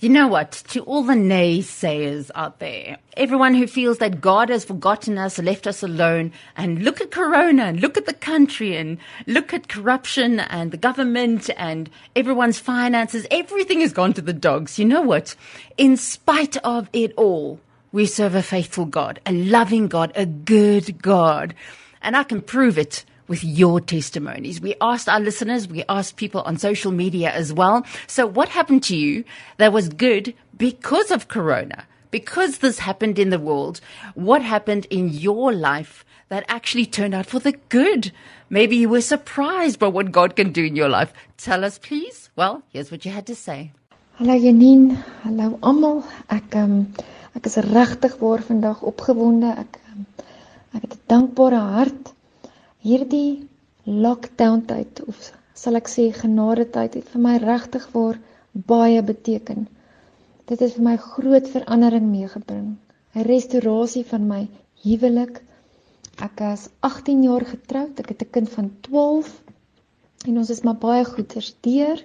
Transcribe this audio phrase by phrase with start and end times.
[0.00, 0.52] You know what?
[0.68, 5.66] To all the naysayers out there, everyone who feels that God has forgotten us, left
[5.66, 10.40] us alone, and look at Corona, and look at the country, and look at corruption
[10.40, 14.78] and the government and everyone's finances, everything has gone to the dogs.
[14.78, 15.36] You know what?
[15.76, 17.60] In spite of it all,
[17.92, 21.54] we serve a faithful God, a loving God, a good God.
[22.00, 24.60] And I can prove it with your testimonies.
[24.60, 27.86] We asked our listeners, we asked people on social media as well.
[28.08, 29.24] So what happened to you
[29.58, 31.86] that was good because of Corona?
[32.10, 33.80] Because this happened in the world,
[34.14, 38.10] what happened in your life that actually turned out for the good?
[38.50, 41.12] Maybe you were surprised by what God can do in your life.
[41.38, 42.30] Tell us, please.
[42.34, 43.70] Well, here's what you had to say.
[44.18, 46.02] Hallo Janine, hallo almal.
[46.28, 46.92] Ek um,
[47.38, 49.54] ek is regtig waar vandag opgewonde.
[49.62, 50.02] Ek um,
[50.74, 52.10] ek het 'n dankbare hart
[52.80, 53.48] hierdie
[53.84, 55.30] lockdown tyd of
[55.62, 58.16] sal ek sê genade tyd het vir my regtig waar
[58.52, 59.66] baie beteken.
[60.48, 62.78] Dit het vir my groot verandering meegebring.
[63.14, 64.40] 'n Restaurasie van my
[64.84, 65.42] huwelik.
[66.26, 68.00] Ek is 18 jaar getroud.
[68.00, 69.42] Ek het 'n kind van 12
[70.26, 72.04] en ons is maar baie goed versteur.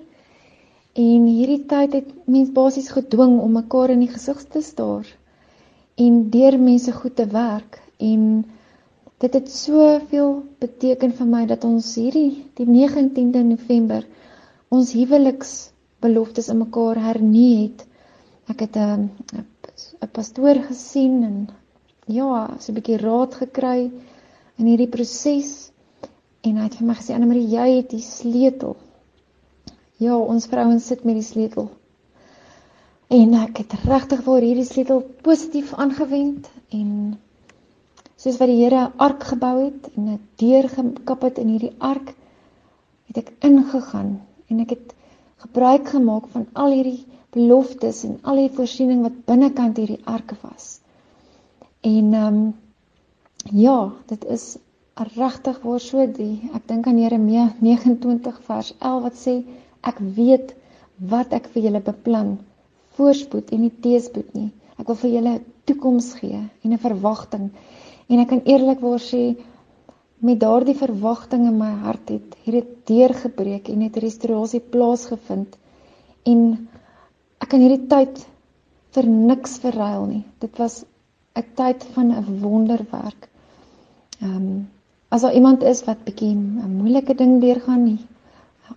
[0.93, 5.07] En hierdie tyd het mens basies gedwing om mekaar in die gesig te staar
[5.95, 8.45] en deur mense goed te werk en
[9.23, 14.05] dit het soveel beteken vir my dat ons hierdie die 19de November
[14.75, 17.85] ons huweliksbeloftes in mekaar hernie het.
[18.51, 19.09] Ek het 'n
[20.03, 21.37] 'n pastoor gesien en
[22.07, 23.91] ja, so 'n bietjie raad gekry
[24.57, 25.71] in hierdie proses
[26.41, 28.75] en hy het vir my gesê Anne Marie, jy het die sleutel.
[29.97, 31.69] Ja, ons vrouens sit met die sleutel.
[33.07, 37.17] En ek het regtig vir hierdie sleutel positief aangewend en
[38.25, 41.75] soos wat die Here 'n ark gebou het en 'n deur gekap het in hierdie
[41.77, 42.15] ark
[43.07, 44.95] het ek ingegaan en ek het
[45.43, 50.79] gebruik gemaak van al hierdie beloftes en al die voorsiening wat binnekant hierdie ark was.
[51.81, 52.55] En ehm um,
[53.51, 54.57] ja, dit is
[54.95, 59.35] regtig waar so die ek dink aan Jeremia 29 vers 11 wat sê
[59.81, 60.55] ek weet
[61.13, 62.37] wat ek vir julle beplan
[62.97, 64.51] voorspoed en nie teëspoed nie.
[64.79, 67.51] Ek wil vir julle 'n toekoms gee en 'n verwagting
[68.07, 69.23] En ek kan eerlikwaar sê
[70.25, 75.57] met daardie verwagting in my hart het hierdie deurgebreek en het restaurasie plaasgevind.
[76.31, 76.41] En
[77.41, 78.21] ek kan hierdie tyd
[78.95, 80.23] vir niks verruil nie.
[80.39, 80.83] Dit was
[81.35, 83.29] 'n tyd van 'n wonderwerk.
[84.21, 84.67] Ehm um,
[85.09, 87.99] as daar iemand is wat bietjie 'n moeilike ding deurgaan nie,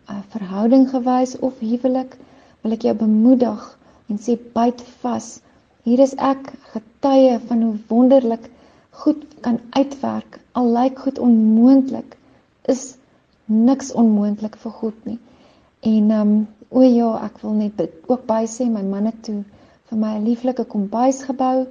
[0.09, 2.17] 'n verhouding gewys of huwelik,
[2.63, 3.79] wil ek jou bemoedig
[4.09, 5.41] en sê byt vas.
[5.85, 8.51] Hier is ek getuie van hoe wonderlik
[9.03, 10.41] goed kan uitwerk.
[10.53, 12.17] Al lyk goed onmoontlik,
[12.75, 12.97] is
[13.47, 15.19] niks onmoontlik vir God nie.
[15.81, 17.81] En ehm um, o ja, ek wil net
[18.13, 19.43] ook by sê my manne toe
[19.89, 21.67] vir my 'n lieflike kombuis gebou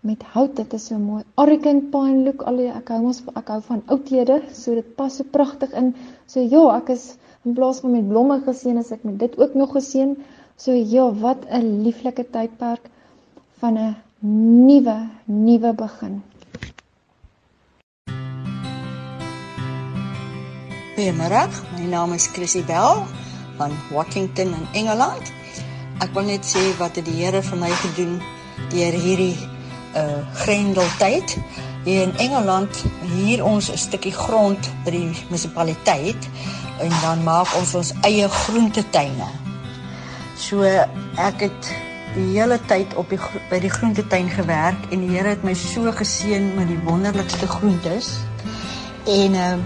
[0.00, 0.56] met hout.
[0.56, 1.22] Dit is so mooi.
[1.36, 2.42] Arrogant pine look.
[2.42, 5.94] Al die ek hou mos ek hou van oudhede, so dit pas so pragtig in.
[6.26, 9.54] So ja, ek is in plaas van met blomme geseën as ek met dit ook
[9.54, 10.16] nog geseën.
[10.56, 12.90] So ja, wat 'n lieflike tydperk
[13.60, 13.96] van 'n
[14.66, 16.22] nuwe nuwe begin.
[20.94, 21.48] Goeiemôre.
[21.74, 23.02] My naam is Chrissy Bell
[23.58, 25.26] van Washington in Engeland.
[25.98, 28.12] Ek wil net sê wat het die Here vir my gedoen
[28.70, 29.34] deur hierdie
[29.98, 31.34] uh grendeltyd
[31.82, 32.84] hier in Engeland.
[33.10, 36.28] Hier ons 'n stukkie grond by die munisipaliteit
[36.78, 39.26] en dan maak ons ons eie groentetuine.
[40.38, 41.74] So ek het
[42.14, 43.18] die hele tyd op die
[43.50, 48.14] by die groentetuin gewerk en die Here het my so geseën met die wonderlikste groentes.
[49.10, 49.58] En uh,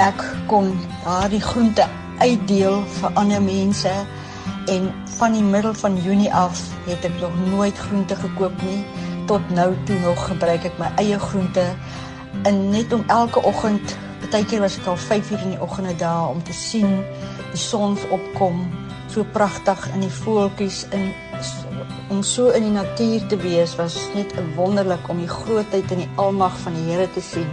[0.00, 0.70] ek kon
[1.04, 1.84] daardie groente
[2.20, 3.92] uitdeel vir ander mense
[4.72, 4.86] en
[5.18, 8.80] van die middel van Junie af het ek nog nooit groente gekoop nie.
[9.28, 11.64] Tot nou toe nog gebruik ek my eie groente.
[12.48, 16.30] En net om elke oggend partykeer was ek al 5 uur in die oggende daar
[16.32, 17.02] om te sien
[17.50, 18.64] die son opkom
[19.10, 20.86] so pragtig in die voeltjies.
[20.96, 21.10] In
[22.10, 26.10] om so in die natuur te wees was net wonderlik om die grootheid en die
[26.16, 27.48] almag van die Here te sien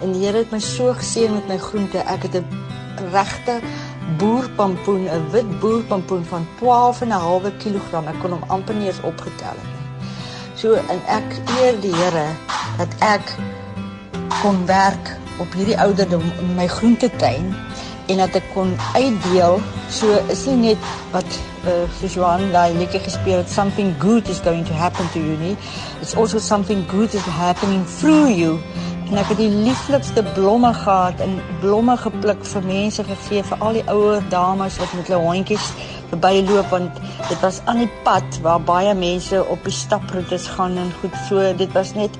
[0.00, 1.98] En die Here het my so geseën met my groente.
[1.98, 2.46] Ek het 'n
[3.12, 3.60] regte
[4.18, 8.06] boerpampoen, 'n wit boerpampoen van 12 en 'n halwe kilogram.
[8.06, 9.80] Ek kon hom amper nie eens opgetel het nie.
[10.54, 12.26] So en ek eer die Here
[12.78, 13.36] dat ek
[14.42, 17.54] kon werk op hierdie ouderdom in my groentetuin
[18.06, 19.60] en dat ek kon uitdeel.
[19.88, 24.40] So is nie net wat uh, soos Johan daai liedjie gespeel het something good is
[24.44, 25.56] going to happen to you nie.
[26.00, 28.58] It's also something good is happening through you
[29.10, 33.78] en ek het die lieflikste blomme gehad en blomme gepluk vir mense gegee vir al
[33.80, 35.64] die ouer dames wat met hulle hondjies
[36.12, 40.92] verbyloop want dit was aan die pad waar baie mense op die staproetes gaan en
[41.00, 41.16] goed.
[41.26, 42.18] So dit was net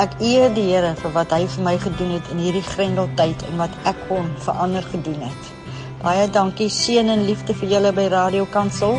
[0.00, 3.60] ek eer die Here vir wat hy vir my gedoen het in hierdie grendeltyd en
[3.60, 5.52] wat ek kon verander gedoen het.
[6.00, 8.96] Baie dankie seën en liefde vir julle by Radio Kansel.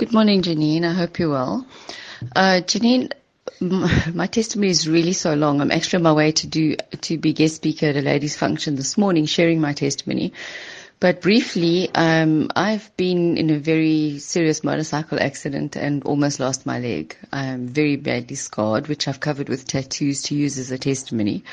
[0.00, 0.88] Good morning Janine.
[0.88, 1.66] I hope you're well.
[2.32, 3.12] Uh Janine
[3.60, 5.60] my testimony is really so long.
[5.60, 8.76] I'm actually on my way to do to be guest speaker at a ladies' function
[8.76, 10.32] this morning, sharing my testimony.
[10.98, 16.78] But briefly, um, I've been in a very serious motorcycle accident and almost lost my
[16.78, 17.14] leg.
[17.32, 21.44] I'm very badly scarred, which I've covered with tattoos to use as a testimony.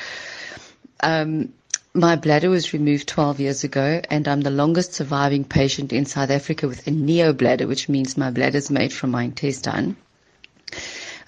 [1.00, 1.52] Um,
[1.92, 6.30] my bladder was removed 12 years ago, and I'm the longest surviving patient in South
[6.30, 9.96] Africa with a neo bladder, which means my bladder is made from my intestine.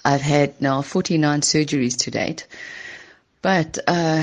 [0.07, 2.47] I've had now 49 surgeries to date.
[3.43, 4.23] But uh,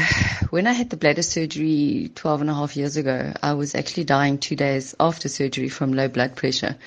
[0.49, 4.05] when I had the bladder surgery 12 and a half years ago, I was actually
[4.05, 6.77] dying two days after surgery from low blood pressure.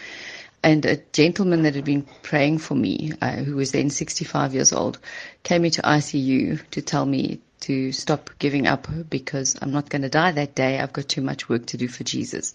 [0.63, 4.73] And a gentleman that had been praying for me, uh, who was then 65 years
[4.73, 4.99] old,
[5.43, 10.09] came into ICU to tell me to stop giving up because I'm not going to
[10.09, 10.79] die that day.
[10.81, 12.55] I've got too much work to do for Jesus.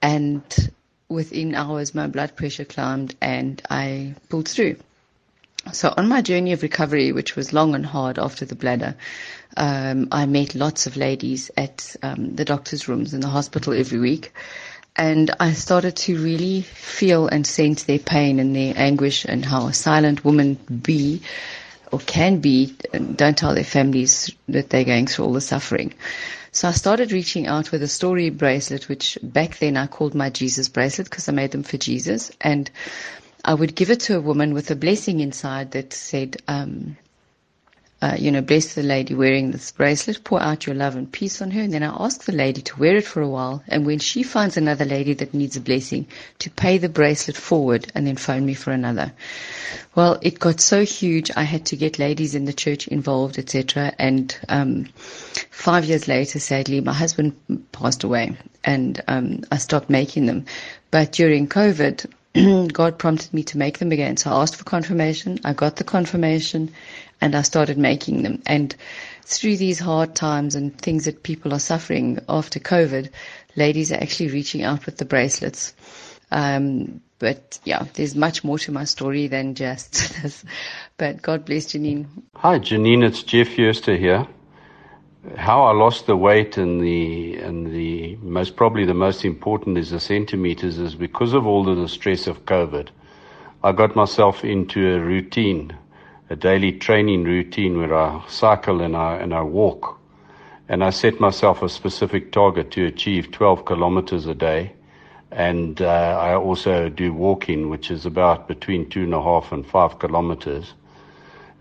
[0.00, 0.44] And
[1.08, 4.76] within hours, my blood pressure climbed and I pulled through.
[5.70, 8.96] So on my journey of recovery, which was long and hard after the bladder,
[9.56, 14.00] um, I met lots of ladies at um, the doctor's rooms in the hospital every
[14.00, 14.32] week.
[14.96, 19.66] And I started to really feel and sense their pain and their anguish and how
[19.66, 21.22] a silent woman be
[21.92, 25.92] or can be, and don't tell their families that they're going through all the suffering.
[26.50, 30.30] So I started reaching out with a story bracelet, which back then I called my
[30.30, 32.32] Jesus bracelet because I made them for Jesus.
[32.40, 32.70] And
[33.44, 36.96] I would give it to a woman with a blessing inside that said, um,
[38.02, 41.40] uh, you know, bless the lady wearing this bracelet, pour out your love and peace
[41.40, 41.60] on her.
[41.60, 43.62] And then I ask the lady to wear it for a while.
[43.68, 46.08] And when she finds another lady that needs a blessing,
[46.40, 49.12] to pay the bracelet forward and then phone me for another.
[49.94, 53.92] Well, it got so huge, I had to get ladies in the church involved, etc.
[54.00, 54.86] And um,
[55.50, 57.36] five years later, sadly, my husband
[57.70, 60.46] passed away, and um, I stopped making them.
[60.90, 62.06] But during COVID,
[62.72, 64.16] God prompted me to make them again.
[64.16, 65.38] So I asked for confirmation.
[65.44, 66.72] I got the confirmation
[67.20, 68.42] and I started making them.
[68.46, 68.74] And
[69.24, 73.10] through these hard times and things that people are suffering after COVID,
[73.56, 75.74] ladies are actually reaching out with the bracelets.
[76.30, 79.92] Um, but yeah, there's much more to my story than just
[80.22, 80.44] this.
[80.96, 82.06] But God bless Janine.
[82.36, 83.04] Hi, Janine.
[83.04, 84.26] It's Jeff Yerster here.
[85.36, 89.90] How I lost the weight and the and the most probably the most important is
[89.90, 92.88] the centimeters is because of all the stress of COVID.
[93.62, 95.76] I got myself into a routine,
[96.28, 99.96] a daily training routine where I cycle and I and I walk,
[100.68, 104.72] and I set myself a specific target to achieve 12 kilometers a day,
[105.30, 109.64] and uh, I also do walking, which is about between two and a half and
[109.64, 110.74] five kilometers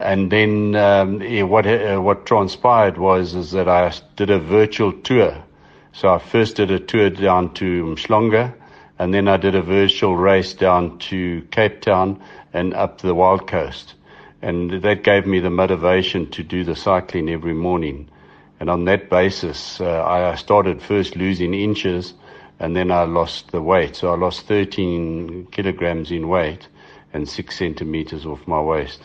[0.01, 1.19] and then um,
[1.49, 5.43] what uh, what transpired was is that I did a virtual tour.
[5.93, 8.53] So I first did a tour down to Mshlonga,
[8.97, 12.21] and then I did a virtual race down to Cape Town
[12.53, 13.93] and up the Wild Coast,
[14.41, 18.09] and that gave me the motivation to do the cycling every morning.
[18.59, 22.13] And on that basis, uh, I started first losing inches,
[22.59, 23.95] and then I lost the weight.
[23.95, 26.67] So I lost 13 kilograms in weight
[27.13, 29.01] and six centimeters off my waist.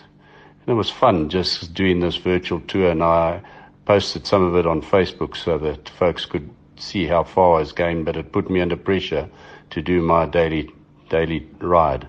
[0.66, 3.40] And it was fun just doing this virtual tour, and I
[3.84, 7.70] posted some of it on Facebook so that folks could see how far I was
[7.70, 8.02] going.
[8.02, 9.28] But it put me under pressure
[9.70, 10.68] to do my daily
[11.08, 12.08] daily ride.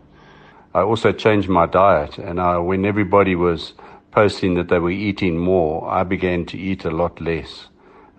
[0.73, 3.73] I also changed my diet, and I, when everybody was
[4.09, 7.67] posting that they were eating more, I began to eat a lot less,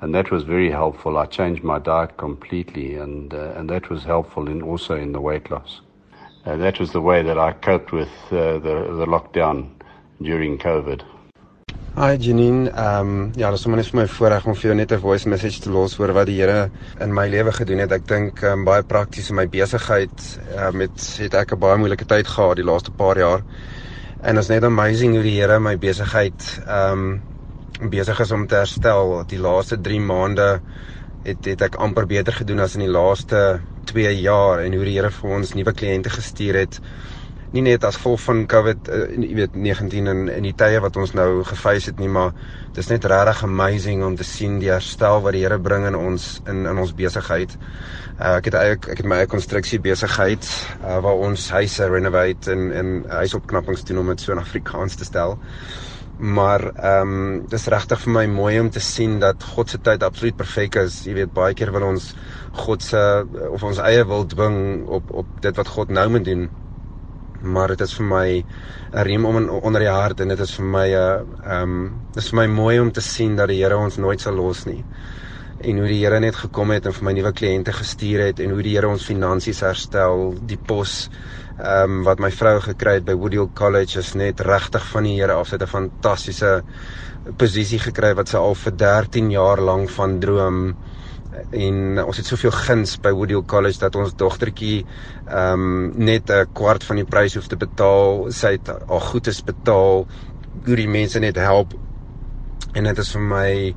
[0.01, 1.19] and that was very helpful.
[1.19, 5.21] I changed my diet completely, and uh, and that was helpful in also in the
[5.21, 5.81] weight loss.
[6.47, 9.71] Uh, that was the way that I coped with uh, the the lockdown
[10.21, 11.03] during COVID.
[11.99, 14.93] Hi Janine, ehm um, ja, dis sommer net vir my voorreg om vir jou net
[14.93, 16.71] 'n voice message te los oor wat die Here
[17.01, 17.93] in my lewe gedoen het.
[17.93, 22.07] Ek dink um, baie prakties in my besigheid uh, met het ek 'n baie moeilike
[22.07, 23.43] tyd gehad die laaste paar jaar.
[24.23, 27.21] En dit is net amazing hoe die Here my besigheid ehm
[27.81, 29.25] um, besig is om te herstel.
[29.27, 30.61] Die laaste 3 maande
[31.25, 34.95] het het ek amper beter gedoen as in die laaste 2 jaar en hoe die
[34.95, 36.81] Here vir ons nuwe kliënte gestuur het
[37.55, 40.99] nie net as gevolg van COVID, uh, jy weet 19 en in die tye wat
[41.01, 42.35] ons nou geface het nie, maar
[42.77, 46.43] dis net regtig amazing om te sien die herstel wat die Here bring in ons
[46.47, 47.57] in in ons besigheid.
[48.19, 50.45] Uh, ek het eie ek het my eie konstruksie besigheid
[50.83, 55.09] uh, waar ons huise renovate en en huisopknappings doen om dit so in Afrikaans te
[55.09, 55.39] stel.
[56.19, 60.03] Maar ehm um, dis regtig vir my mooi om te sien dat God se tyd
[60.03, 61.05] absoluut perfek is.
[61.07, 62.13] Jy weet baie keer wil ons
[62.65, 63.03] God se
[63.49, 66.49] of ons eie wil dwing op op dit wat God nou moet doen.
[67.43, 68.45] Maar dit is vir my
[68.93, 71.63] 'n riem om in, onder die hart en dit is vir my 'n uh, ehm
[71.63, 74.65] um, dis vir my mooi om te sien dat die Here ons nooit sal los
[74.67, 74.85] nie.
[75.61, 78.51] En hoe die Here net gekom het en vir my nuwe kliënte gestuur het en
[78.51, 81.11] hoe die Here ons finansies herstel, die pos
[81.59, 85.17] ehm um, wat my vrou gekry het by Woodhill College is net regtig van die
[85.21, 85.49] Here af.
[85.49, 86.63] Sy het 'n fantastiese
[87.37, 90.77] posisie gekry wat sy al vir 13 jaar lank van droom
[91.51, 94.85] en ons het soveel guns by Woodhill College dat ons dogtertjie
[95.27, 98.33] ehm um, net 'n kwart van die prys hoef te betaal.
[98.33, 100.07] Sy het al goedes betaal.
[100.65, 101.75] Hoe die mense net help.
[102.75, 103.75] En dit is vir my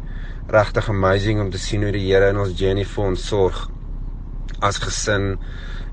[0.47, 3.69] regtig amazing om te sien hoe die Here in ons journey vir ons sorg
[4.59, 5.37] as gesin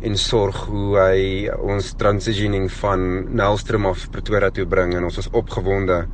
[0.00, 5.30] en sorg hoe hy ons transitioning van Nelstrom af Pretoria toe bring en ons is
[5.30, 6.06] opgewonde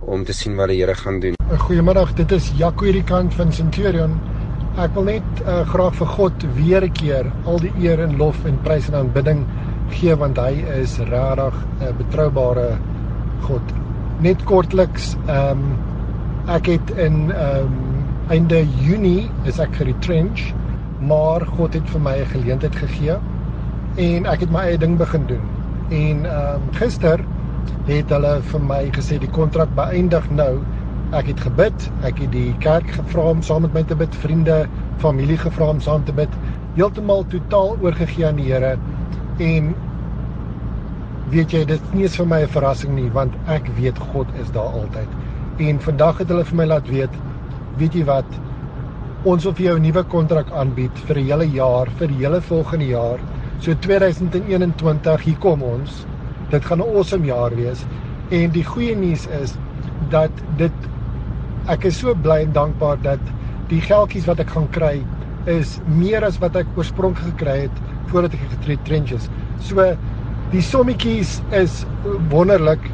[0.00, 1.34] om te sien wat die Here gaan doen.
[1.58, 4.18] Goeiemiddag, dit is Jaco hierdie kant van Centurion.
[4.74, 8.40] Ek wil net uh, graag vir God weer 'n keer al die eer en lof
[8.44, 9.44] en prys en aanbidding
[9.94, 12.64] gee want hy is regtig 'n uh, betroubare
[13.46, 13.62] God.
[14.26, 15.62] Net kortliks, ehm um,
[16.56, 18.02] ek het in ehm um,
[18.34, 20.42] einde Junie is ek geretrench
[20.98, 23.18] maar God het vir my 'n geleentheid gegee
[24.10, 25.46] en ek het my eie ding begin doen.
[25.90, 27.22] En ehm um, gister
[27.86, 30.58] het hulle vir my gesê die kontrak beëindig nou.
[31.12, 34.64] Ek het gebid, ek het die kerk gevra om saam met my te bid, vriende,
[34.98, 36.30] familie gevra om saam te bid,
[36.78, 38.78] heeltemal totaal oorgegee aan die Here.
[39.38, 39.74] En
[41.30, 44.50] weet jy, dit is nie vir my 'n verrassing nie, want ek weet God is
[44.50, 45.08] daar altyd.
[45.58, 47.10] En vandag het hulle vir my laat weet,
[47.78, 48.26] weet jy wat,
[49.24, 52.40] ons wil vir jou 'n nuwe kontrak aanbied vir 'n hele jaar, vir die hele
[52.40, 53.18] volgende jaar.
[53.60, 56.06] So 2021, hier kom ons.
[56.50, 57.86] Dit gaan 'n awesome jaar wees.
[58.30, 59.54] En die goeie nuus is
[60.10, 60.72] dat dit
[61.72, 63.20] ek is so bly en dankbaar dat
[63.70, 64.98] die geldjies wat ek gaan kry
[65.50, 69.28] is meer as wat ek oorspronklik gekry het voordat ek getreed trenches.
[69.64, 69.86] So
[70.52, 71.82] die sommetjies is
[72.32, 72.84] wonderlik,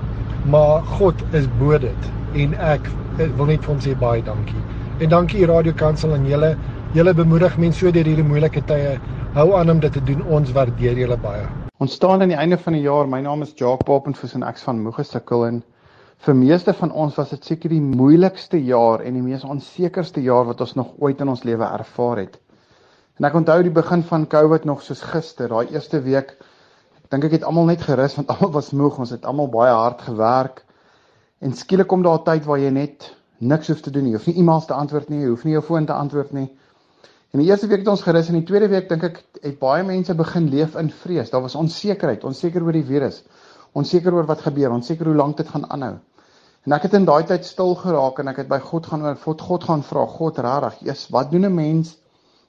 [0.47, 2.87] maar God is bo dit en ek
[3.19, 4.63] wil net vir hom sê baie dankie.
[5.01, 6.55] En dankie Radio Kansel aan julle.
[6.95, 8.99] Julle bemoedig mense so deur hierdie moeilike tye.
[9.35, 10.23] Hou aan om dit te doen.
[10.29, 11.43] Ons waardeer julle baie.
[11.81, 13.09] Ons staan aan die einde van die jaar.
[13.09, 15.63] My naam is Jacques Papenfoos en ek's van Moegesukkel en
[16.21, 20.45] vir meeste van ons was dit seker die moeilikste jaar en die mees onsekerste jaar
[20.51, 22.37] wat ons nog ooit in ons lewe ervaar het.
[23.21, 26.35] En ek onthou die begin van COVID nog soos gister, daai eerste week.
[27.01, 29.01] Ek dink ek het almal net gerus want almal was moeg.
[29.01, 30.63] Ons het almal baie hard gewerk.
[31.41, 34.13] En skielik kom daar 'n tyd waar jy net niks hoef te doen nie.
[34.13, 36.51] Jy hoef nie e-mails te antwoord nie, jy hoef nie jou foon te antwoord nie.
[37.33, 39.85] En die eerste week het ons gerus en die tweede week dink ek het baie
[39.85, 41.31] mense begin leef in vrees.
[41.31, 43.23] Daar was onsekerheid, onseker oor die virus,
[43.73, 45.99] onseker oor wat gebeur, onseker hoe lank dit gaan aanhou.
[46.67, 49.17] En ek het in daai tyd stil geraak en ek het by God gaan oor
[49.17, 51.97] God, God gaan vra, God rarig, eers wat doen 'n mens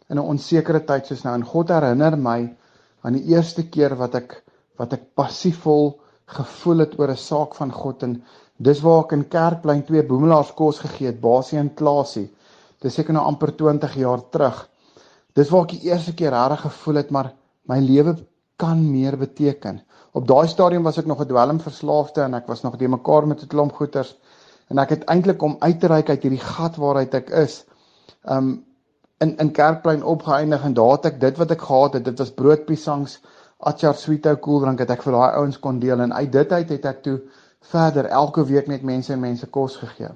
[0.09, 1.33] in 'n onsekere tyd soos nou?
[1.33, 2.55] En God herinner my
[3.03, 4.43] aan die eerste keer wat ek
[4.77, 8.21] wat ek passiefvol gevoel het oor 'n saak van God en
[8.61, 12.27] Dis waar ek in Kerkplein twee boemelaars kos gegee het, Basie en Klasie.
[12.81, 14.59] Dis seker nou amper 20 jaar terug.
[15.33, 17.31] Dis waar ek die eerste keer regtig gevoel het maar
[17.71, 18.13] my lewe
[18.61, 19.81] kan meer beteken.
[20.11, 23.43] Op daai stadium was ek nog 'n dwelmverslaafde en ek was nog die mekaar met
[23.43, 24.15] 'n klomp goeters
[24.69, 27.63] en ek het eintlik om uit te reik uit hierdie gat waaruit ek is.
[28.23, 28.65] Um
[29.21, 32.31] in in Kerkplein opgeëindig en daar het ek dit wat ek gehad het, dit was
[32.33, 33.19] broodpiesangs,
[33.59, 36.85] atchar sweetou koeldrank het ek vir daai ouens kon deel en uit dit uit het
[36.85, 37.19] ek toe
[37.71, 40.09] verder elke week net mense en mense kos gegee.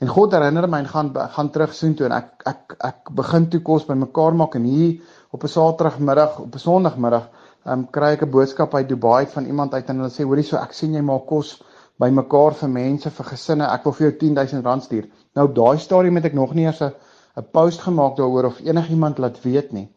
[0.00, 3.60] En God herinner my en gaan gaan terug soontoe en ek ek ek begin toe
[3.60, 7.28] kos bymekaar maak en hier op 'n Saterdagmiddag, op 'n Sondagmiddag,
[7.66, 10.56] um, kry ek 'n boodskap uit Dubai van iemand uit en hulle sê hoorie so
[10.56, 11.62] ek sien jy maak kos
[12.00, 13.66] bymekaar vir mense vir gesinne.
[13.70, 15.08] Ek wil vir jou 10000 rand stuur.
[15.34, 16.92] Nou op daai stadium het ek nog nie eers 'n
[17.36, 19.88] 'n post gemaak daaroor of enigiemand laat weet nie.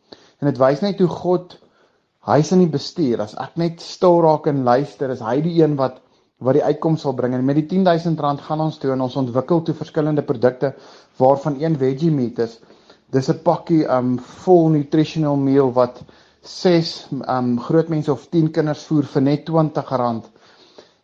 [0.42, 1.58] En dit wys net hoe God
[2.28, 3.22] hy's in die bestuur.
[3.22, 6.02] As ek net stil raak en luister, is hy die een wat
[6.40, 9.16] wat die uitkoms sal bring en met die 10000 rand gaan ons toe en ons
[9.16, 10.76] ontwikkel toe verskillende produkte
[11.18, 12.60] waarvan een veggie meat is.
[13.10, 16.04] Dis 'n pakkie um vol nutritional meal wat
[16.48, 16.92] 6
[17.36, 20.30] um groot mense of 10 kinders voer vir net R20.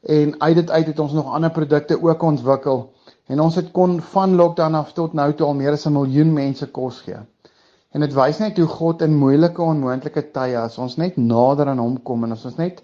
[0.03, 2.89] En uit dit uit het ons nog ander produkte ook ontwikkel
[3.27, 6.33] en ons het kon van lockdown af tot nou toe al meer as 'n miljoen
[6.33, 7.19] mense kos gee.
[7.93, 11.79] En dit wys net hoe God in moeilike onmoontlike tye as ons net nader aan
[11.79, 12.81] hom kom en as ons net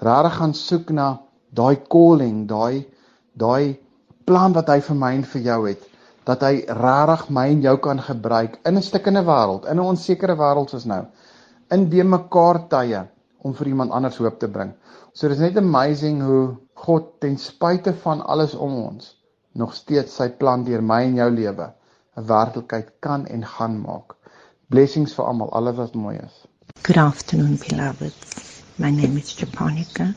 [0.00, 1.20] regtig gaan soek na
[1.52, 2.86] daai calling, daai
[3.34, 3.78] daai
[4.24, 5.82] plan wat hy vir my en vir jou het,
[6.24, 10.36] dat hy regtig my en jou kan gebruik in 'n stikkende wêreld, in 'n onsekere
[10.36, 11.04] wêreld soos nou,
[11.74, 13.02] in die mekaar tye
[13.46, 14.72] om vir iemand anders hoop te bring.
[15.14, 16.56] So dis net amazing hoe
[16.86, 19.14] God ten spyte van alles om ons
[19.56, 21.66] nog steeds sy plan deur my en jou lewe
[22.16, 24.14] 'n werklikheid kan en gaan maak.
[24.68, 26.36] Blessings vir almal, alles wat mooi is.
[26.82, 28.14] Good afternoon, beloved.
[28.78, 30.14] My name is Japonica.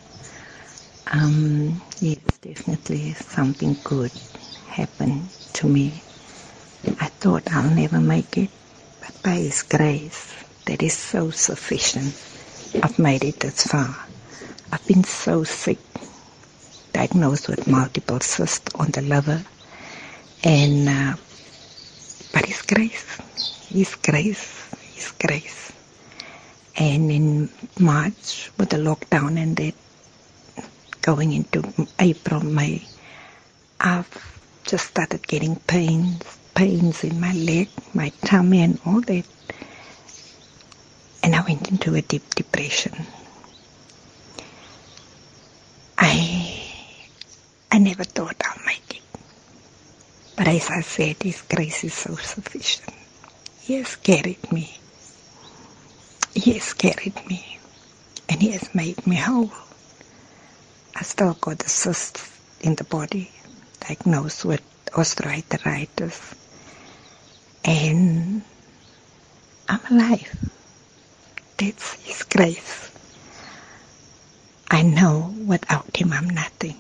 [1.14, 4.12] Um, yes, definitely something good
[4.68, 5.94] happened to me.
[7.00, 8.50] I thought I'll never make it,
[9.00, 10.34] but by His grace,
[10.70, 12.14] that is so sufficient.
[12.84, 14.06] I've made it this far.
[14.72, 15.80] I've been so sick,
[16.94, 19.42] diagnosed with multiple cysts on the liver,
[20.44, 21.16] and uh,
[22.32, 23.18] but His grace,
[23.70, 25.74] His grace, His grace.
[26.78, 27.50] And in
[27.80, 29.74] March, with the lockdown and that,
[31.02, 31.66] going into
[31.98, 32.84] April, May,
[33.82, 34.08] I've
[34.66, 36.22] just started getting pains,
[36.54, 39.26] pains in my leg, my tummy, and all that.
[41.24, 43.08] And I went into a deep depression.
[45.98, 46.64] I
[47.72, 49.04] I never thought I'll make it.
[50.38, 52.90] But as I said, His grace is so sufficient.
[53.62, 54.72] He has carried me.
[56.36, 57.60] He has carried me.
[58.30, 59.52] And He has made me whole.
[60.96, 62.20] I still got a cyst
[62.62, 63.32] in the body,
[63.82, 64.62] diagnosed with
[64.92, 66.36] osteoarthritis.
[67.66, 68.44] And
[69.70, 70.36] I'm alive.
[71.60, 72.90] That's His grace.
[74.72, 76.80] I know without Him I'm nothing.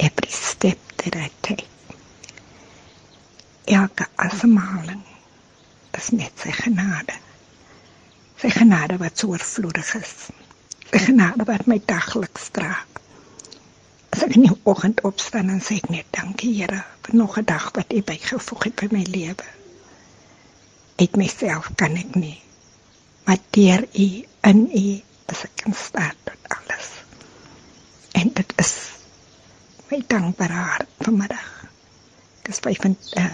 [0.00, 1.66] Every step that I take,
[3.68, 5.02] elke asemhaling
[5.98, 7.18] is net sy genade.
[8.40, 10.14] Sy genade wat so oorvloedig is.
[10.88, 12.72] Sy genade wat my dagliks dra.
[14.14, 17.44] As ek in die oggend opstaan en sê ek net dankie Here vir nog 'n
[17.44, 19.48] dag wat U bygevoeg het by my lewe.
[20.96, 22.38] Uit myself kan ek nie.
[23.28, 26.86] Maar deur U in U is ek in staat tot alles.
[28.16, 28.70] En dit is
[29.90, 31.50] my dankbare hart vanmiddag.
[32.40, 33.26] Ek is 5 uh,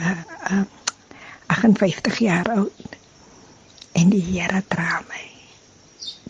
[0.51, 0.65] uh,
[1.47, 2.97] 58 jaar oud.
[3.95, 5.23] En die Here dra my.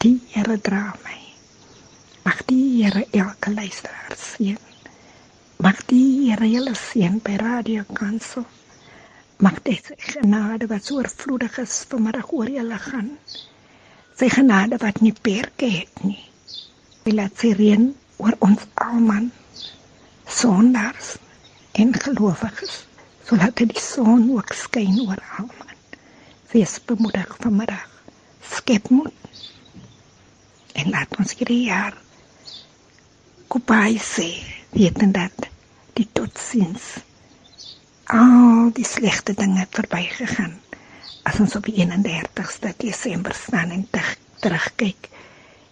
[0.04, 1.16] Die Here dra my.
[2.28, 4.60] Mag die Here elke luisteraar seën.
[5.64, 8.44] Mag die Here julle seën by Radio Kansel.
[9.40, 13.14] Mag dit genade wat so oorvloedig is vanmiddag oor julle gaan.
[14.14, 16.20] Sy genade wat nie perke het nie.
[17.04, 17.88] Hy laat sy reën
[18.22, 19.30] oor ons almal.
[20.30, 21.16] Sondaars
[21.80, 22.84] en gelowiges.
[23.24, 25.74] Sodat die son ook skyn oor almal.
[26.52, 27.90] Wees bemoedig vanmiddag.
[28.54, 29.14] Skep moed.
[30.74, 31.94] En laat ons hierdie jaar
[33.54, 34.30] goodbye sê,
[34.74, 35.44] wetend dat
[35.94, 36.96] die totsiens
[38.10, 40.56] al die slegte dinge verbygegaan.
[41.24, 43.86] As ons op die 31ste Desember staan en
[44.44, 45.08] terugkyk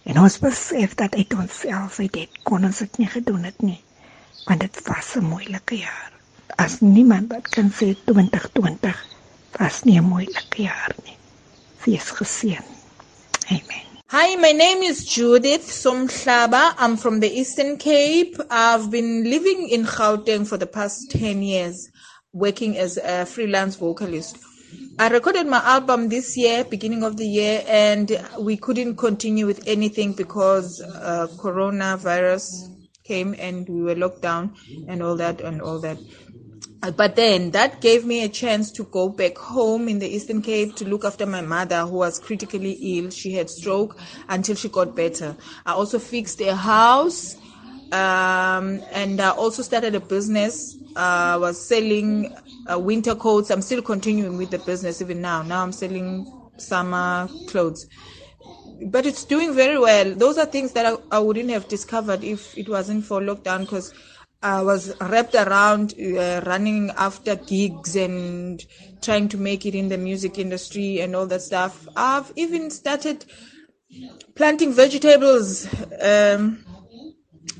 [0.09, 3.79] en ons besef dat uit onsself uit dit kon ons dit nie gedoen het nie.
[4.47, 6.11] Want dit was 'n moeilike jaar.
[6.57, 9.05] As niemand wat kan sê 2020
[9.59, 11.17] was nie 'n moeilike jaar nie.
[11.85, 12.65] Wees geseën.
[13.47, 13.85] Amen.
[14.09, 16.75] Hi, my name is Judith Somhlaba.
[16.79, 18.35] I'm from the Eastern Cape.
[18.49, 21.89] I've been living in Gauteng for the past 10 years,
[22.31, 24.37] working as a freelance vocalist.
[24.99, 29.67] I recorded my album this year, beginning of the year, and we couldn't continue with
[29.67, 32.69] anything because uh, coronavirus
[33.03, 34.55] came and we were locked down
[34.87, 35.97] and all that and all that.
[36.95, 40.75] But then that gave me a chance to go back home in the Eastern Cape
[40.75, 43.09] to look after my mother who was critically ill.
[43.09, 45.37] She had stroke until she got better.
[45.65, 47.35] I also fixed a house
[47.93, 50.75] um, and I also started a business.
[50.95, 52.35] I uh, was selling
[52.71, 53.49] uh, winter coats.
[53.49, 55.41] I'm still continuing with the business even now.
[55.41, 56.25] Now I'm selling
[56.57, 57.87] summer clothes.
[58.85, 60.13] But it's doing very well.
[60.13, 63.93] Those are things that I, I wouldn't have discovered if it wasn't for lockdown because
[64.41, 68.61] I was wrapped around uh, running after gigs and
[69.01, 71.87] trying to make it in the music industry and all that stuff.
[71.95, 73.25] I've even started
[74.35, 75.65] planting vegetables,
[76.01, 76.65] um,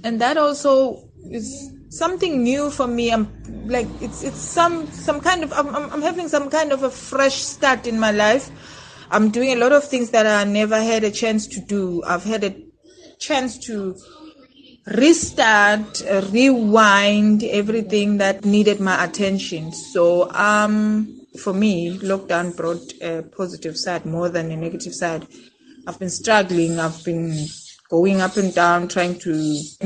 [0.04, 3.12] and that also is something new for me.
[3.12, 3.28] I'm
[3.68, 7.42] like it's it's some some kind of I'm I'm having some kind of a fresh
[7.42, 8.50] start in my life.
[9.12, 12.02] I'm doing a lot of things that I never had a chance to do.
[12.04, 12.56] I've had a
[13.20, 13.96] chance to
[14.88, 19.72] restart, uh, rewind everything that needed my attention.
[19.72, 25.28] So, um, for me, lockdown brought a positive side more than a negative side.
[25.88, 26.80] I've been struggling.
[26.80, 27.48] I've been
[27.94, 29.32] going up and down trying to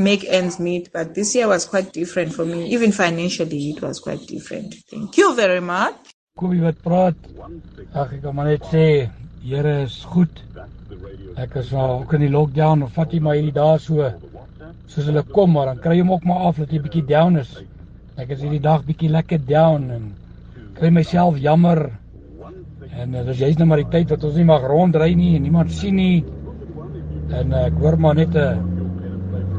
[0.07, 0.91] make ends meet.
[0.97, 2.59] But this year was quite different for me.
[2.75, 4.75] Even financially, it was quite different.
[4.89, 6.15] Thank you very much.
[6.39, 7.17] Kobie wat praat.
[7.93, 8.87] Ag ek kan maar net sê,
[9.47, 10.41] Here is goed
[11.37, 14.07] Ek is nou ook in die lockdown, of vat jy maar hierdie dae so
[14.89, 17.37] soos hulle kom, maar dan kry jy hom ook maar af dat jy bietjie down
[17.37, 17.51] is.
[18.17, 20.07] Ek is hierdie dag bietjie lekker down en
[20.79, 21.83] kry myself jammer.
[22.89, 25.45] En uh, dis jy's nou maar die tyd wat ons nie mag rondry nie en
[25.45, 26.23] niemand sien nie.
[27.29, 28.61] En uh, ek hoor maar net 'n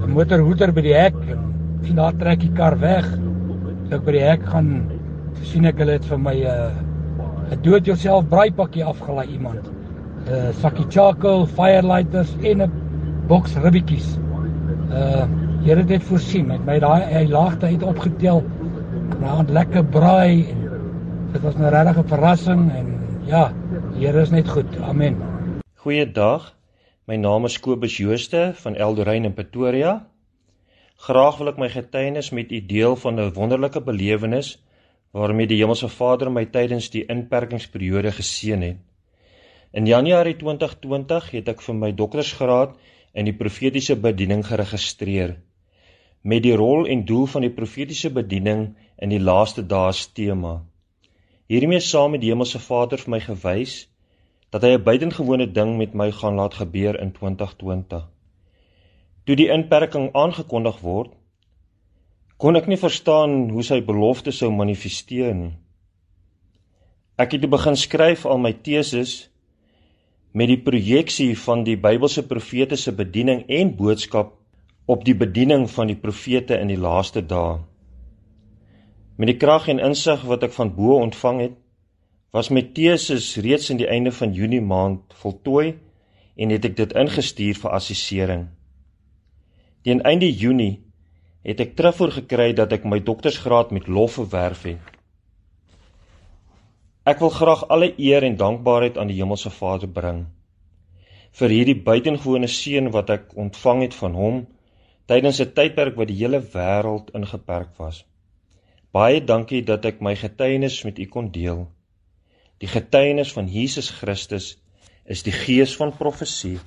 [0.05, 1.17] 'n motorhoeder by die hek
[1.89, 3.07] en daar trek die kar weg.
[3.89, 4.71] So ek by die hek gaan
[5.43, 9.65] sien ek hulle het vir my 'n uh, 'n dood jouself braaipakkie afgelaai iemand.
[9.65, 12.73] 'n uh, sakkie charcoal, firelighters en 'n
[13.29, 14.19] boks ribbetjies.
[14.91, 15.27] Uh
[15.59, 16.47] Here het dit voorsien.
[16.47, 18.45] Met my daai hy laagte uit opgetel.
[19.21, 20.61] Nou 'n lekker braai en
[21.33, 22.87] dit was 'n regte verrassing en
[23.27, 23.53] ja,
[23.99, 24.81] Here is net goed.
[24.81, 25.17] Amen.
[25.75, 26.58] Goeiedag.
[27.09, 29.93] My naam is Kobus Jooste van Eldorein in Pretoria.
[31.07, 34.51] Graag wil ek my getuienis met u deel van 'n wonderlike belewenis
[35.17, 38.77] waarmee die Hemelse Vader my tydens die inperkingsperiode geseën het.
[39.73, 42.77] In Januarie 2020 het ek vir my doktorsgraad
[43.15, 45.37] in die profetiese bediening geregistreer
[46.23, 50.59] met die rol en doel van die profetiese bediening in die laaste dae as tema.
[51.49, 53.87] Hiermee saam het die Hemelse Vader vir my gewys
[54.51, 58.09] dat hy 'n buitengewone ding met my gaan laat gebeur in 2020.
[59.25, 61.11] Toe die inperking aangekondig word,
[62.37, 65.53] kon ek nie verstaan hoe sy belofte sou manifesteer nie.
[67.19, 69.31] Ek het begin skryf al my teses
[70.33, 74.37] met die projeksie van die Bybelse profete se bediening en boodskap
[74.87, 77.59] op die bediening van die profete in die laaste dae.
[79.19, 81.57] Met die krag en insig wat ek van bo ontvang het,
[82.33, 85.79] was my teses reeds in die einde van Junie maand voltooi
[86.37, 88.45] en het ek dit ingestuur vir assessering.
[89.83, 90.85] Teen einde Junie
[91.47, 94.97] het ek terugvoer gekry dat ek my doktorsgraad met lof verwerf het.
[97.09, 100.27] Ek wil graag alle eer en dankbaarheid aan die Hemelse Vader bring
[101.39, 104.39] vir hierdie buitengewone seën wat ek ontvang het van hom
[105.09, 108.05] tydens 'n tydperk wat die hele wêreld ingeperk was.
[108.93, 111.67] Baie dankie dat ek my getuienis met u kon deel.
[112.59, 114.57] Die getuienis van Jesus Christus
[115.07, 116.59] is die gees van profesie.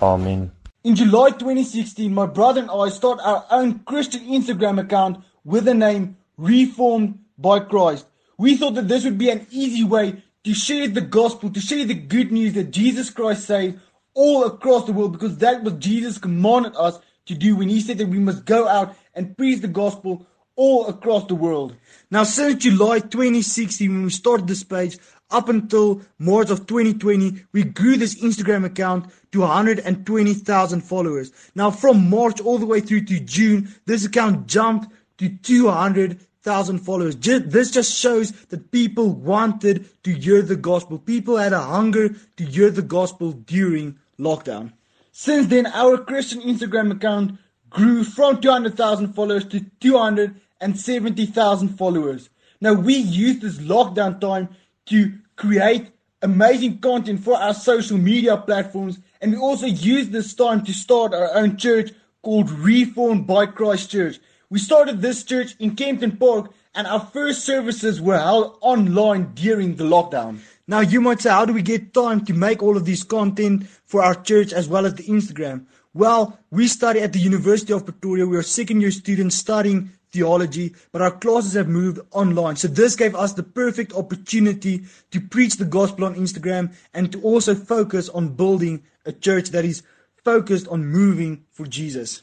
[0.00, 0.50] Amen.
[0.82, 5.74] In July 2016, my brother and I start our own Christian Instagram account with the
[5.74, 8.06] name Reformed by Christ.
[8.38, 11.84] We thought that this would be an easy way to share the gospel, to share
[11.84, 13.76] the good news that Jesus Christ saves
[14.14, 17.98] all across the world because that was Jesus commanded us to do when he said
[17.98, 20.26] that we must go out and preach the gospel
[20.60, 21.74] all across the world.
[22.10, 24.98] Now, since July 2016, when we started this page,
[25.30, 31.32] up until March of 2020, we grew this Instagram account to 120,000 followers.
[31.54, 37.16] Now, from March all the way through to June, this account jumped to 200,000 followers.
[37.16, 40.98] This just shows that people wanted to hear the gospel.
[40.98, 44.72] People had a hunger to hear the gospel during lockdown.
[45.12, 47.38] Since then, our Christian Instagram account
[47.70, 52.30] grew from 200,000 followers to 200 and 70,000 followers.
[52.60, 54.48] Now, we use this lockdown time
[54.86, 55.90] to create
[56.22, 61.14] amazing content for our social media platforms, and we also use this time to start
[61.14, 61.92] our own church
[62.22, 64.18] called Reformed by Christ Church.
[64.50, 69.76] We started this church in Kempton Park, and our first services were held online during
[69.76, 70.40] the lockdown.
[70.66, 73.66] Now, you might say, how do we get time to make all of this content
[73.86, 75.66] for our church as well as the Instagram?
[75.94, 78.26] Well, we study at the University of Pretoria.
[78.26, 82.56] We are second year students studying theology, but our classes have moved online.
[82.56, 87.20] So this gave us the perfect opportunity to preach the gospel on Instagram and to
[87.22, 89.82] also focus on building a church that is
[90.24, 92.22] focused on moving for Jesus.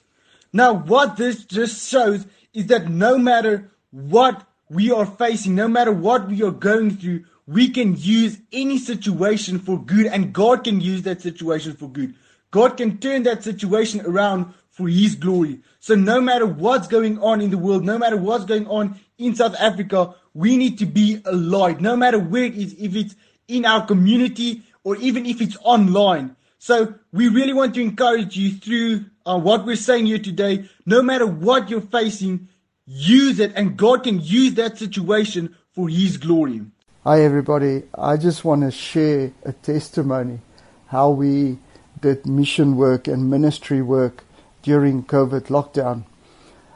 [0.54, 5.92] Now, what this just shows is that no matter what we are facing, no matter
[5.92, 10.82] what we are going through, we can use any situation for good and God can
[10.82, 12.14] use that situation for good.
[12.52, 15.60] God can turn that situation around for his glory.
[15.80, 19.34] So no matter what's going on in the world, no matter what's going on in
[19.34, 23.16] South Africa, we need to be a light, no matter where it is, if it's
[23.48, 26.36] in our community or even if it's online.
[26.60, 31.02] So we really want to encourage you through uh, what we're saying here today, no
[31.02, 32.48] matter what you're facing,
[32.86, 36.62] use it and God can use that situation for his glory.
[37.04, 40.40] Hi everybody, I just want to share a testimony
[40.88, 41.58] how we
[42.00, 44.24] did mission work and ministry work
[44.68, 46.04] during COVID lockdown.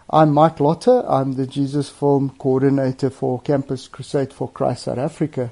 [0.09, 1.03] I'm Mike Lotter.
[1.05, 5.51] I'm the Jesus Film Coordinator for Campus Crusade for Christ South Africa.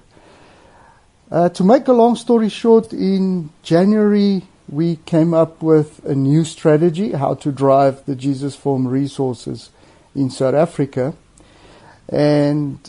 [1.29, 6.45] Uh, to make a long story short, in January we came up with a new
[6.45, 9.69] strategy how to drive the Jesus Film resources
[10.15, 11.13] in South Africa.
[12.07, 12.79] And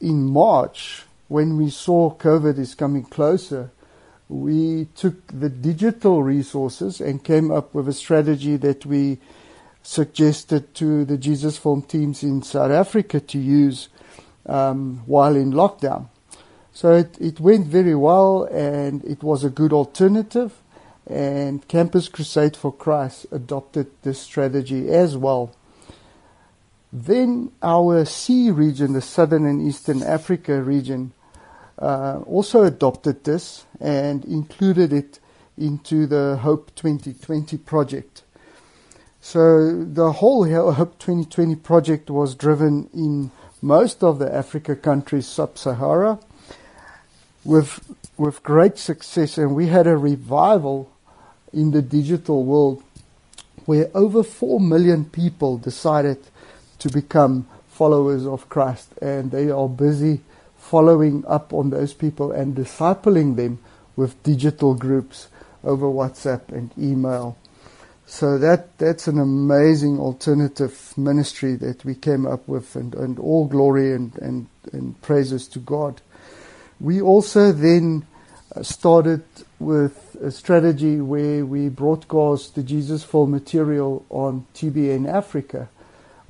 [0.00, 3.72] in March, when we saw COVID is coming closer,
[4.30, 9.18] we took the digital resources and came up with a strategy that we
[9.82, 13.88] suggested to the Jesus Film teams in South Africa to use
[14.46, 16.08] um, while in lockdown.
[16.72, 20.62] So it, it went very well and it was a good alternative.
[21.08, 25.56] And Campus Crusade for Christ adopted this strategy as well.
[26.92, 31.12] Then our C region, the Southern and Eastern Africa region,
[31.80, 35.18] uh, also adopted this and included it
[35.56, 38.22] into the Hope 2020 project.
[39.20, 43.30] So the whole Hope 2020 project was driven in
[43.62, 46.18] most of the Africa countries sub-Sahara
[47.44, 47.80] with
[48.16, 50.90] with great success and we had a revival
[51.52, 52.82] in the digital world
[53.64, 56.18] where over 4 million people decided
[56.78, 60.20] to become followers of Christ and they are busy
[60.60, 63.58] following up on those people and discipling them
[63.96, 65.28] with digital groups
[65.64, 67.36] over WhatsApp and email.
[68.06, 73.46] So that that's an amazing alternative ministry that we came up with and, and all
[73.46, 76.00] glory and, and, and praises to God.
[76.78, 78.06] We also then
[78.54, 79.22] uh, started
[79.58, 85.68] with a strategy where we broadcast the Jesus Full material on TBN Africa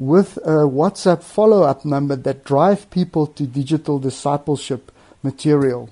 [0.00, 4.90] with a WhatsApp follow up number that drive people to digital discipleship
[5.22, 5.90] material.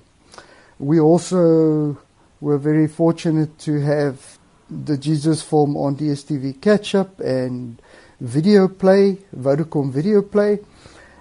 [0.79, 1.99] We also
[2.41, 4.39] were very fortunate to have
[4.71, 7.83] the Jesus film on DSTV catch up and
[8.19, 10.61] video play, Vodacom video play.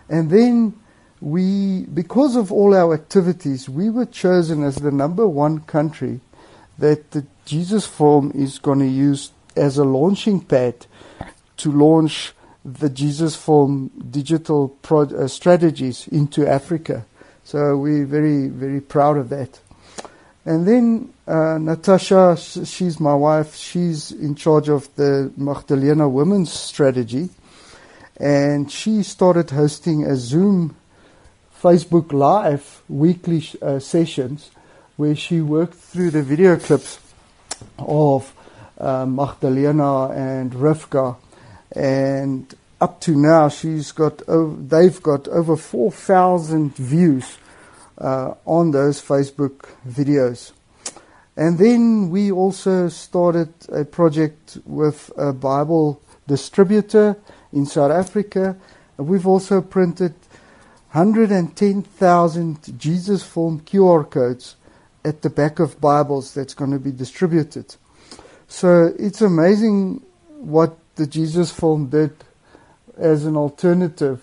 [0.08, 0.80] And then
[1.19, 6.21] we, because of all our activities, we were chosen as the number one country
[6.78, 10.86] that the Jesus film is going to use as a launching pad
[11.58, 12.32] to launch
[12.67, 17.06] the Jesus Form digital uh, strategies into Africa.
[17.45, 19.60] So we're very, very proud of that.
[20.43, 27.30] And then uh, Natasha, she's my wife, she's in charge of the Magdalena Women's Strategy.
[28.19, 30.75] And she started hosting a Zoom
[31.62, 34.51] Facebook Live weekly uh, sessions
[34.97, 36.99] where she worked through the video clips
[37.77, 38.34] of
[38.77, 41.15] uh, Magdalena and Rivka
[41.71, 44.21] and up to now she's got
[44.69, 47.38] they've got over 4,000 views
[47.97, 50.51] uh, on those Facebook videos.
[51.36, 57.15] And then we also started a project with a Bible distributor
[57.53, 58.58] in South Africa.
[58.97, 60.15] We've also printed
[60.91, 64.56] 110,000 Jesus Form QR codes
[65.06, 67.75] at the back of Bibles that's going to be distributed.
[68.47, 70.03] So it's amazing
[70.39, 72.12] what the Jesus Film did
[72.97, 74.21] as an alternative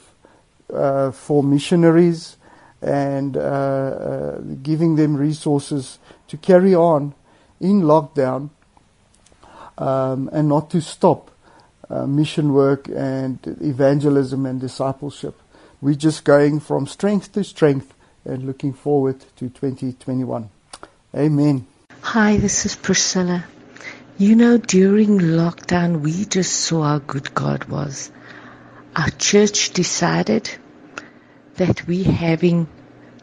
[0.72, 2.36] uh, for missionaries
[2.82, 7.14] and uh, uh, giving them resources to carry on
[7.60, 8.50] in lockdown
[9.78, 11.30] um, and not to stop
[11.88, 15.40] uh, mission work and evangelism and discipleship.
[15.80, 20.50] We're just going from strength to strength and looking forward to 2021.
[21.14, 21.66] Amen.
[22.00, 23.44] Hi, this is Priscilla.
[24.16, 28.12] You know, during lockdown, we just saw how good God was.
[28.94, 30.48] Our church decided
[31.56, 32.68] that we having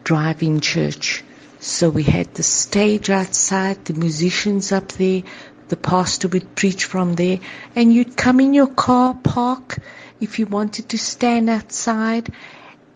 [0.04, 1.24] drive-in church.
[1.62, 5.24] So we had the stage outside, the musicians up there,
[5.70, 7.40] the pastor would preach from there,
[7.74, 9.78] and you'd come in your car, park,
[10.20, 12.34] if you wanted to stand outside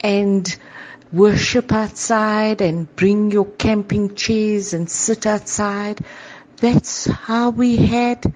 [0.02, 0.54] and
[1.14, 6.04] worship outside and bring your camping chairs and sit outside.
[6.66, 8.34] That's how we had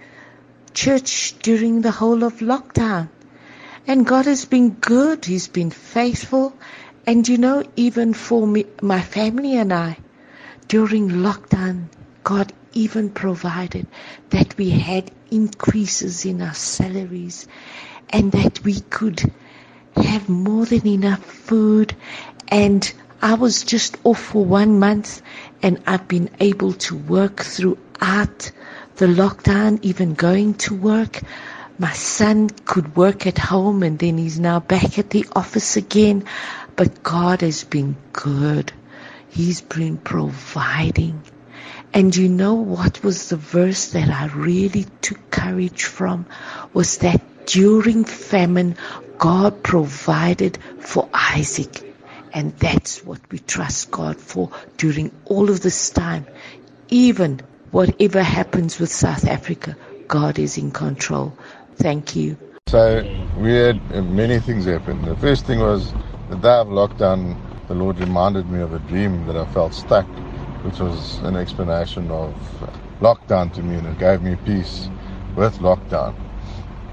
[0.76, 3.10] church during the whole of lockdown.
[3.88, 5.26] And God has been good.
[5.26, 6.56] He's been faithful.
[7.08, 9.98] And you know, even for me, my family and I,
[10.68, 11.86] during lockdown,
[12.24, 13.88] God even provided
[14.30, 17.48] that we had increases in our salaries
[18.12, 19.24] and that we could
[19.96, 21.96] have more than enough food.
[22.48, 25.24] And I was just off for one month
[25.64, 27.42] and I've been able to work
[28.00, 28.52] throughout
[28.96, 31.22] the lockdown, even going to work.
[31.78, 36.26] My son could work at home and then he's now back at the office again.
[36.76, 38.72] But God has been good.
[39.30, 41.24] He's been providing.
[41.94, 46.26] And you know what was the verse that I really took courage from?
[46.74, 48.76] Was that during famine,
[49.18, 51.86] God provided for Isaac.
[52.34, 56.28] And that's what we trust God for during all of this time.
[56.90, 59.76] Even whatever happens with South Africa,
[60.08, 61.34] God is in control.
[61.76, 62.38] Thank you.
[62.68, 63.04] So
[63.38, 65.02] we had uh, many things happen.
[65.04, 65.94] The first thing was
[66.30, 70.08] the day of lockdown, the Lord reminded me of a dream that I felt stuck
[70.64, 72.34] which was an explanation of
[73.00, 74.90] lockdown to me, and it gave me peace
[75.36, 76.14] with lockdown.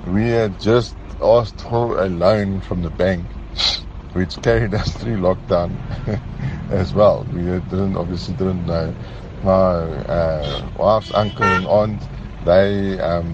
[0.07, 3.27] We had just asked for a loan from the bank,
[4.13, 5.77] which carried us through lockdown
[6.71, 7.27] as well.
[7.33, 8.95] We didn't obviously didn't know.
[9.47, 9.53] My
[10.11, 12.03] uh, wife's uncle and aunt,
[12.45, 13.33] they um,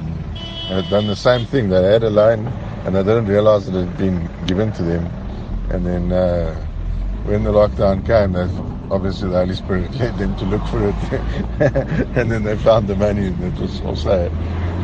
[0.68, 1.70] had done the same thing.
[1.70, 2.48] They had a loan
[2.84, 5.06] and they didn't realize that it had been given to them.
[5.70, 6.54] And then uh,
[7.24, 8.46] when the lockdown came, they
[8.94, 10.94] obviously the Holy Spirit led them to look for it,
[12.14, 14.28] and then they found the money, and it was also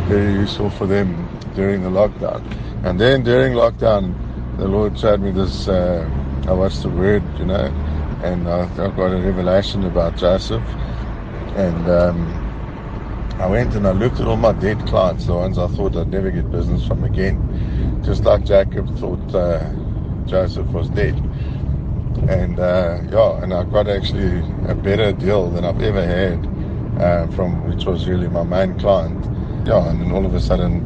[0.09, 2.43] very useful for them during the lockdown.
[2.85, 4.17] And then during lockdown,
[4.57, 5.69] the Lord showed me this.
[5.69, 6.09] Uh,
[6.47, 7.67] I watched the Word, you know,
[8.23, 10.65] and I, I got a revelation about Joseph,
[11.59, 11.89] and.
[11.89, 12.39] Um,
[13.39, 16.09] I went and I looked at all my dead clients, the ones I thought I'd
[16.09, 18.03] never get business from again.
[18.05, 19.63] Just like Jacob thought uh,
[20.27, 21.15] Joseph was dead.
[22.29, 26.45] And uh, yeah, and I got actually a better deal than I've ever had
[27.01, 29.25] uh, from which was really my main client.
[29.69, 30.83] Yeah, and then all of a sudden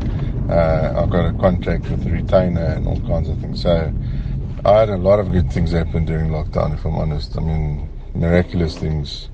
[0.50, 3.62] uh, I got a contract with a retainer and all kinds of things.
[3.62, 3.90] So
[4.66, 7.38] I had a lot of good things happen during lockdown, if I'm honest.
[7.38, 9.30] I mean, miraculous things.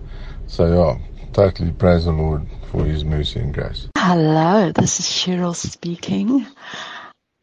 [0.47, 3.89] So yeah, totally praise the Lord for His mercy and grace.
[3.97, 6.47] Hello, this is Cheryl speaking.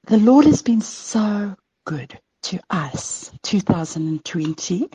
[0.07, 3.31] The Lord has been so good to us.
[3.43, 4.89] 2020,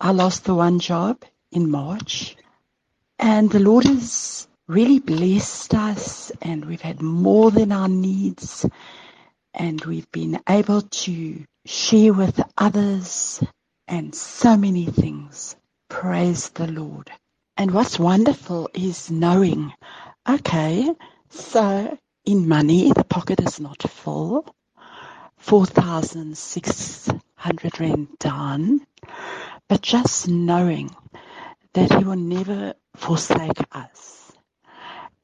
[0.00, 2.36] I lost the one job in March,
[3.18, 8.66] and the Lord has really blessed us, and we've had more than our needs,
[9.54, 13.42] and we've been able to share with others,
[13.88, 15.56] and so many things.
[15.88, 17.10] Praise the Lord.
[17.60, 19.74] And what's wonderful is knowing,
[20.26, 20.90] okay,
[21.28, 24.46] so in money, the pocket is not full.
[25.36, 28.86] 4,600 rand down.
[29.68, 30.96] But just knowing
[31.74, 34.32] that He will never forsake us.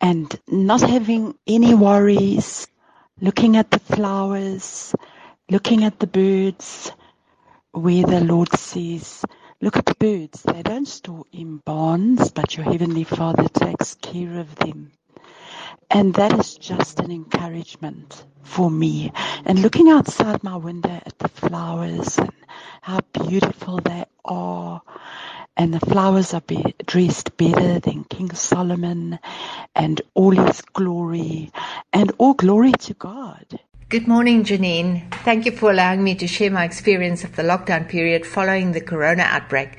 [0.02, 2.68] And not having any worries,
[3.18, 4.94] looking at the flowers,
[5.48, 6.92] looking at the birds,
[7.72, 9.24] where the Lord says,
[9.60, 10.42] Look at the birds.
[10.44, 14.92] They don't store in barns, but your Heavenly Father takes care of them.
[15.90, 19.12] And that is just an encouragement for me.
[19.46, 22.32] And looking outside my window at the flowers and
[22.82, 24.82] how beautiful they are.
[25.56, 29.18] And the flowers are be- dressed better than King Solomon
[29.74, 31.52] and all his glory.
[31.92, 33.60] And all glory to God.
[33.88, 35.08] Good morning, Janine.
[35.22, 38.80] Thank you for allowing me to share my experience of the lockdown period following the
[38.80, 39.78] corona outbreak.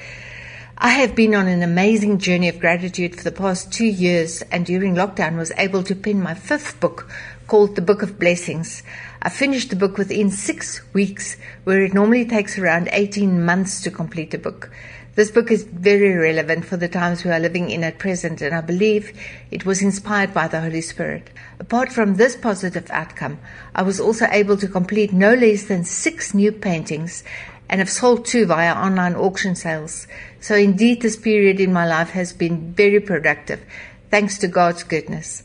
[0.78, 4.65] I have been on an amazing journey of gratitude for the past two years and
[4.65, 7.12] during lockdown was able to pen my fifth book
[7.48, 8.82] called The Book of Blessings.
[9.22, 13.91] I finished the book within six weeks, where it normally takes around 18 months to
[13.91, 14.72] complete a book.
[15.17, 18.53] This book is very relevant for the times we are living in at present, and
[18.53, 21.32] I believe it was inspired by the Holy Spirit.
[21.60, 23.39] Apart from this positive outcome,
[23.73, 27.23] I was also able to complete no less than six new paintings
[27.67, 30.06] and have sold two via online auction sales.
[30.39, 33.65] So indeed, this period in my life has been very productive,
[34.12, 35.41] thanks to God's goodness.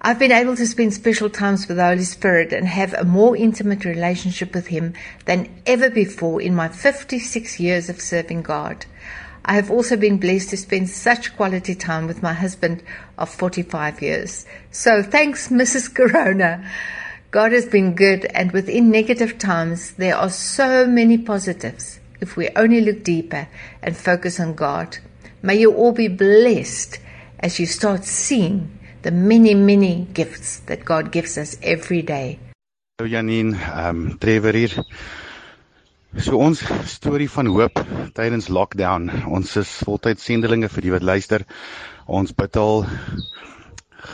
[0.00, 3.36] I've been able to spend special times with the Holy Spirit and have a more
[3.36, 8.86] intimate relationship with Him than ever before in my 56 years of serving God.
[9.44, 12.80] I have also been blessed to spend such quality time with my husband
[13.16, 14.46] of 45 years.
[14.70, 15.92] So thanks, Mrs.
[15.92, 16.64] Corona.
[17.32, 22.50] God has been good, and within negative times, there are so many positives if we
[22.54, 23.48] only look deeper
[23.82, 24.98] and focus on God.
[25.42, 27.00] May you all be blessed
[27.40, 32.38] as you start seeing the many, many gifts that God gives us every day.
[32.98, 34.84] Hallo Janine, ehm um, Trevor hier.
[36.16, 37.78] So ons storie van hoop
[38.16, 39.10] tydens lockdown.
[39.30, 41.44] Ons is voltyd sendelinge vir die wat luister.
[42.06, 42.86] Ons bid al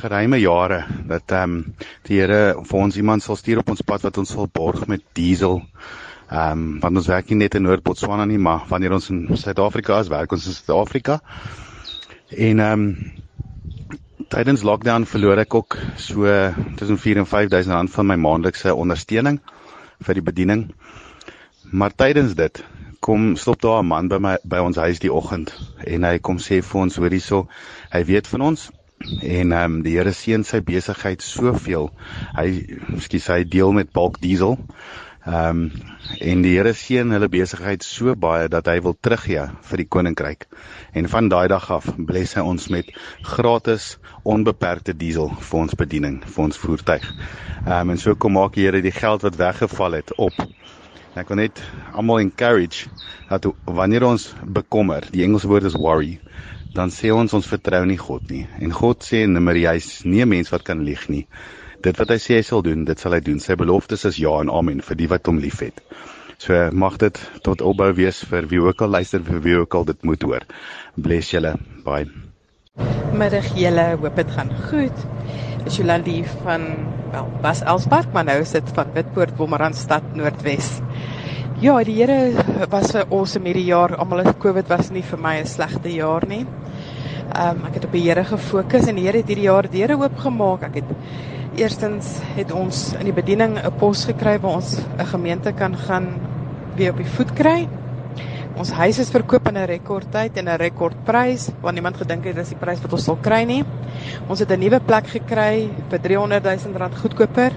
[0.01, 4.05] geruime jare dat ehm um, die Here vir ons iemand sal stuur op ons pad
[4.05, 5.63] wat ons sal borg met diesel.
[6.29, 10.01] Ehm um, want ons werk nie net in Noord-Botswana nie, maar wanneer ons in Suid-Afrika
[10.05, 11.21] is, werk ons in Suid-Afrika.
[12.37, 13.24] En ehm um,
[14.33, 16.29] Tydens lockdown verloor ek ook so
[16.79, 19.41] tussen 4 en 5000 rand van my maandelikse ondersteuning
[20.07, 20.63] vir die bediening.
[21.73, 22.63] Maar tydens dit
[23.05, 25.53] kom stop daar 'n man by my by ons huis die oggend
[25.87, 27.49] en hy kom sê vir ons hoor hierso,
[27.93, 28.71] hy weet van ons
[29.21, 31.91] en ehm um, die Here seën sy besigheid soveel.
[32.37, 32.49] Hy
[33.01, 34.59] skus hy deel met Bulk Diesel.
[35.25, 35.71] Ehm um,
[36.21, 40.45] en die Here seën hulle besigheid so baie dat hy wil teruggee vir die koninkryk.
[40.93, 42.91] En van daai dag af bless hy ons met
[43.31, 43.87] gratis
[44.35, 47.09] onbeperkte diesel vir ons bediening, vir ons voertuig.
[47.65, 50.45] Ehm um, en so kom maak die Here die geld wat weggeval het op.
[51.15, 51.65] En ek wil net
[51.95, 52.93] almal encourage
[53.33, 56.19] dat wanneer ons bekommer, die Engelse woord is worry,
[56.77, 58.45] dan sê ons ons vertrou nie God nie.
[58.61, 61.25] En God sê in Numeri hy's nie 'n mens wat kan lieg nie.
[61.85, 63.41] Dit wat hy sê hy sal doen, dit sal hy doen.
[63.45, 65.83] Sy beloftes is ja en amen vir die wat hom liefhet.
[66.41, 69.85] So mag dit tot opbou wees vir wie ook al luister vir wie ook al
[69.91, 70.47] dit moet hoor.
[70.97, 71.59] Bless julle.
[71.85, 72.09] Bye.
[73.13, 75.05] Middag julle, hoop dit gaan goed.
[75.69, 76.65] Is Jolandi van
[77.13, 80.79] wel, Bas Elspark, maar nou is dit van Witpoort, Bommerandstad, Noordwes.
[81.61, 83.95] Ja, die Here was vir ons in hierdie jaar.
[84.01, 86.47] Almal het COVID was nie vir my 'n slegte jaar nie.
[87.35, 90.01] Ehm um, ek het op die Here gefokus en die Here het hierdie jaar deure
[90.01, 90.63] oopgemaak.
[90.73, 90.91] Ek het
[91.57, 96.07] eerstens het ons in die bediening 'n pos gekry waar ons 'n gemeente kan gaan
[96.77, 97.69] weer op die voet kry.
[98.57, 102.49] Ons huis is verkoop in 'n rekordtyd en 'n rekordprys, want niemand gedink het dis
[102.49, 103.65] die prys wat ons sal kry nie.
[104.29, 107.53] Ons het 'n nuwe plek gekry vir 300 000 rand goedkoper.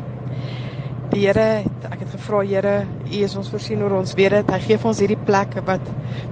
[1.10, 4.52] Die Here, ek het gevra Here, U is ons voorsien oor ons weet dit.
[4.52, 5.82] Hy gee vir ons hierdie plek wat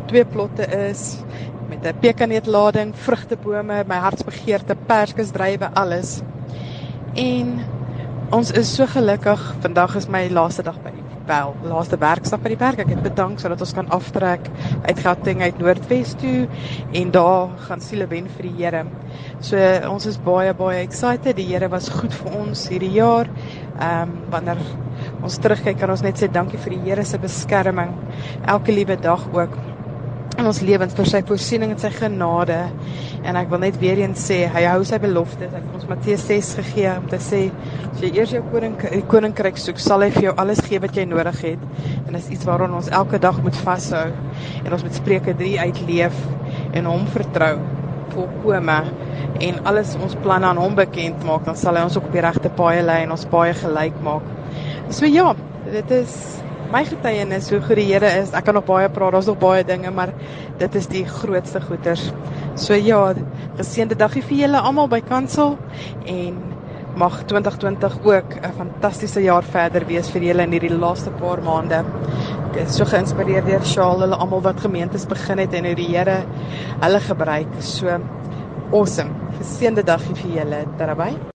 [0.07, 1.24] twee plotte is
[1.70, 6.22] met 'n pekaneetlading, vrugtebome, my hartsbegeerte, perskesdrywe, alles.
[7.16, 7.59] En
[8.36, 9.41] ons is so gelukkig.
[9.63, 10.91] Vandag is my laaste dag by
[11.26, 12.82] wel laaste werkdag by die werk.
[12.84, 14.49] Ek het bedank sodat ons kan aftrek
[14.86, 16.45] uit Gauteng uit Noordwes toe
[16.93, 18.84] en daar gaan siele wen vir die Here.
[19.39, 19.59] So
[19.89, 21.39] ons is baie baie excited.
[21.39, 23.32] Die Here was goed vir ons hierdie jaar.
[23.80, 24.59] Ehm um, wanneer
[25.24, 27.95] ons terugkyk kan ons net sê dankie vir die Here se beskerming
[28.45, 29.55] elke liewe dag ook
[30.36, 32.57] in ons lewens vir sy voorsiening en sy genade.
[33.25, 35.51] En ek wil net weer eens sê, hy hou sy beloftes.
[35.53, 37.41] Hy het ons Matteus 6 gegee om te sê
[37.91, 38.75] as jy eers jou koning
[39.11, 41.65] koninkryk soek, sal hy vir jou alles gee wat jy nodig het.
[42.03, 44.05] En dis iets waaraan ons elke dag moet vashou
[44.65, 46.21] en ons moet Spreuke 3 uitleef
[46.75, 47.55] en hom vertrou
[48.15, 48.79] volkome
[49.43, 52.23] en alles ons planne aan hom bekend maak, dan sal hy ons ook op die
[52.23, 54.27] regte paai lei en ons baie gelyk maak.
[54.93, 55.31] So ja,
[55.71, 56.15] dit is
[56.72, 58.34] my getuienis hoe goed die Here is.
[58.36, 60.13] Ek kan nog baie praat, daar's nog baie dinge, maar
[60.59, 62.09] dit is die grootste goeters.
[62.59, 63.01] So ja,
[63.59, 65.57] geseënde dagie vir julle almal by Kansel
[66.05, 66.38] en
[66.95, 71.84] mag 2020 ook 'n fantastiese jaar verder wees vir julle in hierdie laaste paar maande.
[72.51, 75.97] Ek is so geïnspireer deur Shaal, hulle almal wat gemeentes begin het en hoe die
[75.97, 76.24] Here
[76.82, 77.47] hulle gebruik.
[77.59, 77.99] So
[78.72, 79.11] awesome.
[79.39, 80.66] Geseënde dagie vir julle.
[80.78, 81.34] Terwyl